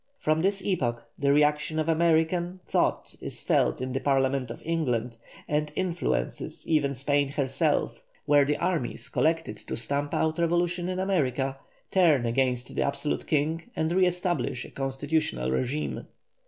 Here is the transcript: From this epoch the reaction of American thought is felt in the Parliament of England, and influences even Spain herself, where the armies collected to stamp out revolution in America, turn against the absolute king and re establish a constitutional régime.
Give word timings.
From 0.17 0.41
this 0.41 0.65
epoch 0.65 1.03
the 1.19 1.31
reaction 1.31 1.77
of 1.77 1.87
American 1.87 2.59
thought 2.65 3.15
is 3.21 3.43
felt 3.43 3.79
in 3.81 3.93
the 3.93 3.99
Parliament 3.99 4.49
of 4.49 4.63
England, 4.65 5.19
and 5.47 5.71
influences 5.75 6.67
even 6.67 6.95
Spain 6.95 7.27
herself, 7.27 8.01
where 8.25 8.43
the 8.43 8.57
armies 8.57 9.09
collected 9.09 9.57
to 9.57 9.77
stamp 9.77 10.15
out 10.15 10.39
revolution 10.39 10.89
in 10.89 10.97
America, 10.97 11.59
turn 11.91 12.25
against 12.25 12.73
the 12.75 12.81
absolute 12.81 13.27
king 13.27 13.69
and 13.75 13.91
re 13.91 14.07
establish 14.07 14.65
a 14.65 14.71
constitutional 14.71 15.51
régime. 15.51 16.07